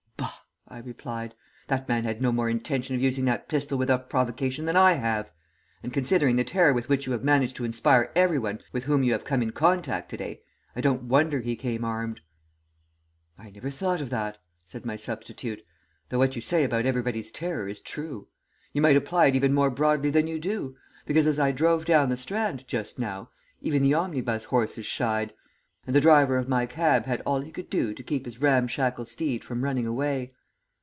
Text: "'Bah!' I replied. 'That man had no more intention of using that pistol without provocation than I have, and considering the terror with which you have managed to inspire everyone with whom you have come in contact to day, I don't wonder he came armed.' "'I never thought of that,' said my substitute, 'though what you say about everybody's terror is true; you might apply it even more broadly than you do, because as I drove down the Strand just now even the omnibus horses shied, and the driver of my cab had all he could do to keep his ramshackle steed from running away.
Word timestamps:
"'Bah!' 0.17 0.75
I 0.77 0.87
replied. 0.87 1.35
'That 1.67 1.89
man 1.89 2.05
had 2.05 2.21
no 2.21 2.31
more 2.31 2.47
intention 2.47 2.95
of 2.95 3.01
using 3.01 3.25
that 3.25 3.49
pistol 3.49 3.77
without 3.77 4.09
provocation 4.09 4.63
than 4.63 4.77
I 4.77 4.93
have, 4.93 5.29
and 5.83 5.91
considering 5.91 6.37
the 6.37 6.45
terror 6.45 6.71
with 6.71 6.87
which 6.87 7.05
you 7.05 7.11
have 7.11 7.25
managed 7.25 7.57
to 7.57 7.65
inspire 7.65 8.09
everyone 8.15 8.61
with 8.71 8.85
whom 8.85 9.03
you 9.03 9.11
have 9.11 9.25
come 9.25 9.41
in 9.41 9.51
contact 9.51 10.07
to 10.11 10.17
day, 10.17 10.43
I 10.73 10.79
don't 10.79 11.03
wonder 11.09 11.41
he 11.41 11.57
came 11.57 11.83
armed.' 11.83 12.21
"'I 13.37 13.49
never 13.49 13.69
thought 13.69 13.99
of 13.99 14.09
that,' 14.11 14.37
said 14.63 14.85
my 14.85 14.95
substitute, 14.95 15.61
'though 16.07 16.17
what 16.19 16.37
you 16.37 16.41
say 16.41 16.63
about 16.63 16.85
everybody's 16.85 17.31
terror 17.31 17.67
is 17.67 17.81
true; 17.81 18.29
you 18.71 18.81
might 18.81 18.95
apply 18.95 19.25
it 19.25 19.35
even 19.35 19.53
more 19.53 19.69
broadly 19.69 20.09
than 20.09 20.25
you 20.25 20.39
do, 20.39 20.73
because 21.05 21.27
as 21.27 21.37
I 21.37 21.51
drove 21.51 21.83
down 21.83 22.07
the 22.07 22.15
Strand 22.15 22.65
just 22.69 22.97
now 22.97 23.29
even 23.59 23.81
the 23.83 23.93
omnibus 23.93 24.45
horses 24.45 24.85
shied, 24.85 25.33
and 25.85 25.93
the 25.93 25.99
driver 25.99 26.37
of 26.37 26.47
my 26.47 26.65
cab 26.65 27.07
had 27.07 27.19
all 27.25 27.41
he 27.41 27.51
could 27.51 27.69
do 27.69 27.93
to 27.93 28.03
keep 28.03 28.23
his 28.23 28.39
ramshackle 28.39 29.03
steed 29.03 29.43
from 29.43 29.65
running 29.65 29.85
away. 29.85 30.31